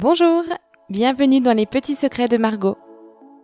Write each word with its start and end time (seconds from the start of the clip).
Bonjour, 0.00 0.44
bienvenue 0.88 1.42
dans 1.42 1.52
les 1.52 1.66
petits 1.66 1.94
secrets 1.94 2.26
de 2.26 2.38
Margot. 2.38 2.78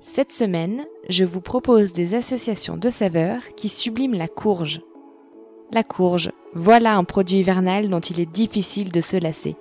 Cette 0.00 0.32
semaine, 0.32 0.86
je 1.10 1.26
vous 1.26 1.42
propose 1.42 1.92
des 1.92 2.14
associations 2.14 2.78
de 2.78 2.88
saveurs 2.88 3.42
qui 3.54 3.68
subliment 3.68 4.16
la 4.16 4.28
courge. 4.28 4.80
La 5.72 5.82
courge, 5.82 6.30
voilà 6.54 6.96
un 6.96 7.04
produit 7.04 7.40
hivernal 7.40 7.90
dont 7.90 8.00
il 8.00 8.18
est 8.18 8.32
difficile 8.32 8.90
de 8.90 9.02
se 9.02 9.18
lasser. 9.18 9.56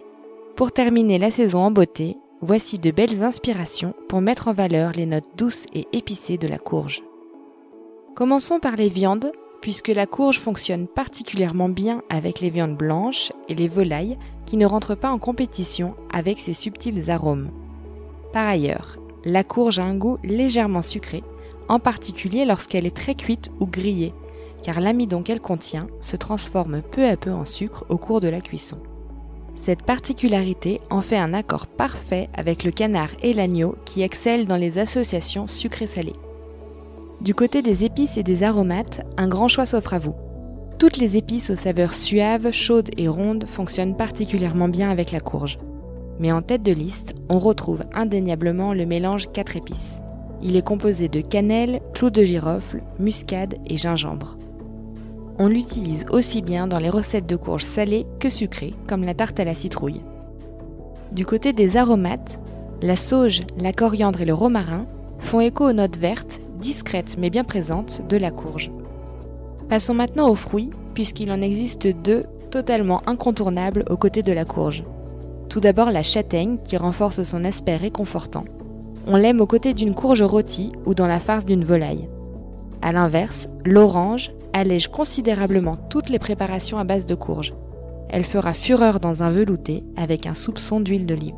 Pour 0.55 0.71
terminer 0.71 1.17
la 1.17 1.29
saison 1.29 1.59
en 1.59 1.71
beauté, 1.71 2.15
voici 2.39 2.79
de 2.79 2.91
belles 2.91 3.21
inspirations 3.21 3.93
pour 4.07 4.21
mettre 4.21 4.47
en 4.47 4.53
valeur 4.53 4.93
les 4.93 5.05
notes 5.05 5.35
douces 5.35 5.65
et 5.73 5.89
épicées 5.91 6.37
de 6.37 6.47
la 6.47 6.57
courge. 6.57 7.03
Commençons 8.15 8.61
par 8.61 8.77
les 8.77 8.87
viandes, 8.87 9.33
puisque 9.59 9.89
la 9.89 10.05
courge 10.05 10.39
fonctionne 10.39 10.87
particulièrement 10.87 11.67
bien 11.67 12.01
avec 12.09 12.39
les 12.39 12.49
viandes 12.49 12.77
blanches 12.77 13.33
et 13.49 13.55
les 13.55 13.67
volailles 13.67 14.17
qui 14.47 14.57
ne 14.57 14.65
rentrent 14.65 14.95
pas 14.95 15.11
en 15.11 15.19
compétition 15.19 15.93
avec 16.11 16.39
ses 16.39 16.53
subtils 16.53 17.11
arômes. 17.11 17.49
Par 18.33 18.47
ailleurs, 18.47 18.97
la 19.23 19.43
courge 19.43 19.77
a 19.77 19.83
un 19.83 19.95
goût 19.95 20.17
légèrement 20.23 20.81
sucré, 20.81 21.23
en 21.67 21.79
particulier 21.79 22.45
lorsqu'elle 22.45 22.87
est 22.87 22.95
très 22.95 23.13
cuite 23.13 23.51
ou 23.59 23.67
grillée, 23.67 24.13
car 24.63 24.79
l'amidon 24.79 25.21
qu'elle 25.21 25.41
contient 25.41 25.87
se 25.99 26.15
transforme 26.15 26.81
peu 26.81 27.07
à 27.07 27.17
peu 27.17 27.31
en 27.31 27.45
sucre 27.45 27.85
au 27.89 27.97
cours 27.97 28.21
de 28.21 28.29
la 28.29 28.41
cuisson. 28.41 28.77
Cette 29.61 29.83
particularité 29.83 30.81
en 30.89 31.01
fait 31.01 31.17
un 31.17 31.33
accord 31.33 31.67
parfait 31.67 32.29
avec 32.33 32.63
le 32.63 32.71
canard 32.71 33.09
et 33.21 33.33
l'agneau 33.33 33.75
qui 33.85 34.01
excellent 34.01 34.45
dans 34.45 34.55
les 34.55 34.79
associations 34.79 35.47
sucré-salé. 35.47 36.13
Du 37.21 37.33
côté 37.33 37.61
des 37.61 37.83
épices 37.83 38.17
et 38.17 38.23
des 38.23 38.43
aromates, 38.43 39.05
un 39.17 39.27
grand 39.27 39.47
choix 39.47 39.65
s'offre 39.65 39.93
à 39.93 39.99
vous. 39.99 40.13
Toutes 40.79 40.97
les 40.97 41.17
épices 41.17 41.49
aux 41.49 41.55
saveurs 41.55 41.95
suaves, 41.95 42.51
chaudes 42.51 42.91
et 42.97 43.07
rondes 43.07 43.45
fonctionnent 43.47 43.97
particulièrement 43.97 44.67
bien 44.67 44.91
avec 44.91 45.11
la 45.11 45.19
courge. 45.19 45.57
Mais 46.19 46.31
en 46.31 46.43
tête 46.43 46.61
de 46.61 46.71
liste, 46.71 47.15
on 47.29 47.39
retrouve 47.39 47.83
indéniablement 47.95 48.75
le 48.75 48.85
mélange 48.85 49.31
4 49.31 49.55
épices. 49.55 50.01
Il 50.43 50.55
est 50.55 50.65
composé 50.65 51.07
de 51.07 51.21
cannelle, 51.21 51.81
clous 51.95 52.11
de 52.11 52.23
girofle, 52.23 52.83
muscade 52.99 53.55
et 53.65 53.77
gingembre. 53.77 54.37
On 55.39 55.47
l'utilise 55.47 56.05
aussi 56.11 56.43
bien 56.43 56.67
dans 56.67 56.79
les 56.79 56.89
recettes 56.89 57.27
de 57.27 57.35
courge 57.35 57.63
salées 57.63 58.05
que 58.19 58.29
sucrées, 58.29 58.75
comme 58.87 59.03
la 59.03 59.15
tarte 59.15 59.39
à 59.39 59.45
la 59.45 59.55
citrouille. 59.55 60.01
Du 61.11 61.25
côté 61.25 61.53
des 61.53 61.77
aromates, 61.77 62.39
la 62.83 62.97
sauge, 62.97 63.41
la 63.57 63.73
coriandre 63.73 64.21
et 64.21 64.25
le 64.25 64.33
romarin 64.35 64.85
font 65.19 65.39
écho 65.39 65.67
aux 65.67 65.73
notes 65.73 65.97
vertes 65.97 66.39
discrète 66.59 67.17
mais 67.17 67.29
bien 67.29 67.43
présente 67.43 68.07
de 68.07 68.17
la 68.17 68.29
courge. 68.29 68.69
Passons 69.69 69.93
maintenant 69.93 70.29
aux 70.29 70.35
fruits, 70.35 70.69
puisqu'il 70.93 71.29
en 71.29 71.41
existe 71.41 71.87
deux 71.87 72.21
totalement 72.51 73.01
incontournables 73.05 73.83
aux 73.89 73.97
côtés 73.97 74.23
de 74.23 74.31
la 74.31 74.45
courge. 74.45 74.83
Tout 75.49 75.59
d'abord 75.59 75.91
la 75.91 76.03
châtaigne 76.03 76.57
qui 76.63 76.77
renforce 76.77 77.23
son 77.23 77.43
aspect 77.43 77.75
réconfortant. 77.75 78.45
On 79.07 79.17
l'aime 79.17 79.41
aux 79.41 79.45
côtés 79.45 79.73
d'une 79.73 79.93
courge 79.93 80.21
rôtie 80.21 80.71
ou 80.85 80.93
dans 80.93 81.07
la 81.07 81.19
farce 81.19 81.45
d'une 81.45 81.65
volaille. 81.65 82.07
A 82.81 82.93
l'inverse, 82.93 83.47
l'orange 83.65 84.31
allège 84.53 84.87
considérablement 84.87 85.75
toutes 85.89 86.09
les 86.09 86.19
préparations 86.19 86.77
à 86.77 86.85
base 86.85 87.05
de 87.05 87.15
courge. 87.15 87.53
Elle 88.09 88.23
fera 88.23 88.53
fureur 88.53 89.01
dans 89.01 89.21
un 89.21 89.31
velouté 89.31 89.83
avec 89.97 90.27
un 90.27 90.33
soupçon 90.33 90.79
d'huile 90.79 91.05
d'olive. 91.05 91.35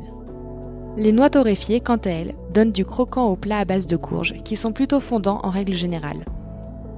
Les 0.96 1.12
noix 1.12 1.30
torréfiées, 1.30 1.80
quant 1.80 1.96
à 1.96 2.10
elles, 2.10 2.34
donnent 2.52 2.72
du 2.72 2.84
croquant 2.84 3.26
aux 3.26 3.36
plats 3.36 3.58
à 3.58 3.64
base 3.64 3.86
de 3.86 3.96
courge, 3.96 4.34
qui 4.44 4.56
sont 4.56 4.72
plutôt 4.72 5.00
fondants 5.00 5.40
en 5.42 5.50
règle 5.50 5.74
générale. 5.74 6.24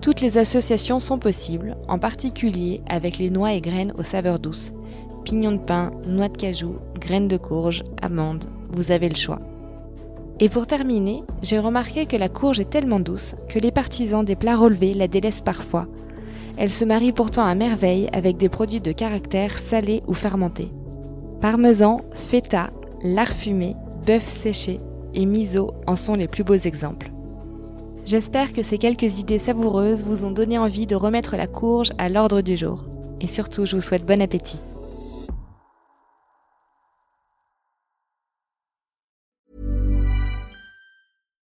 Toutes 0.02 0.20
les 0.20 0.36
associations 0.36 0.98
sont 0.98 1.20
possibles, 1.20 1.76
en 1.86 1.96
particulier 1.96 2.82
avec 2.88 3.18
les 3.18 3.30
noix 3.30 3.52
et 3.52 3.60
graines 3.60 3.94
aux 3.96 4.02
saveurs 4.02 4.40
douces. 4.40 4.72
Pignons 5.24 5.52
de 5.52 5.58
pain, 5.58 5.92
noix 6.04 6.28
de 6.28 6.36
cajou, 6.36 6.74
graines 6.98 7.28
de 7.28 7.36
courge, 7.36 7.84
amandes, 8.02 8.46
vous 8.72 8.90
avez 8.90 9.08
le 9.08 9.14
choix. 9.14 9.38
Et 10.40 10.48
pour 10.48 10.66
terminer, 10.66 11.22
j'ai 11.40 11.60
remarqué 11.60 12.06
que 12.06 12.16
la 12.16 12.28
courge 12.28 12.58
est 12.58 12.68
tellement 12.68 12.98
douce 12.98 13.36
que 13.48 13.60
les 13.60 13.70
partisans 13.70 14.24
des 14.24 14.34
plats 14.34 14.56
relevés 14.56 14.92
la 14.92 15.06
délaissent 15.06 15.40
parfois. 15.40 15.86
Elle 16.58 16.72
se 16.72 16.84
marie 16.84 17.12
pourtant 17.12 17.44
à 17.44 17.54
merveille 17.54 18.08
avec 18.12 18.38
des 18.38 18.48
produits 18.48 18.80
de 18.80 18.90
caractère 18.90 19.56
salé 19.60 20.02
ou 20.08 20.14
fermenté. 20.14 20.69
Parmesan, 21.40 22.00
feta, 22.12 22.70
lard 23.04 23.28
fumé, 23.28 23.76
bœuf 24.04 24.26
séché 24.26 24.78
et 25.14 25.26
miso 25.26 25.74
en 25.86 25.94
sont 25.94 26.16
les 26.16 26.26
plus 26.26 26.42
beaux 26.42 26.54
exemples. 26.54 27.12
J'espère 28.04 28.52
que 28.52 28.64
ces 28.64 28.78
quelques 28.78 29.20
idées 29.20 29.38
savoureuses 29.38 30.02
vous 30.02 30.24
ont 30.24 30.32
donné 30.32 30.58
envie 30.58 30.86
de 30.86 30.96
remettre 30.96 31.36
la 31.36 31.46
courge 31.46 31.92
à 31.98 32.08
l'ordre 32.08 32.40
du 32.40 32.56
jour. 32.56 32.84
Et 33.20 33.28
surtout, 33.28 33.64
je 33.64 33.76
vous 33.76 33.82
souhaite 33.82 34.04
bon 34.04 34.20
appétit. 34.20 34.58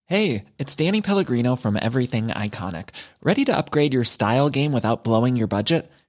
Hey, 0.05 0.43
it's 0.59 0.75
Danny 0.75 1.01
Pellegrino 1.01 1.55
from 1.55 1.77
Everything 1.81 2.27
Iconic. 2.27 2.89
Ready 3.23 3.45
to 3.45 3.55
upgrade 3.55 3.93
your 3.93 4.03
style 4.03 4.49
game 4.49 4.73
without 4.73 5.03
blowing 5.03 5.37
your 5.37 5.47
budget? 5.47 5.89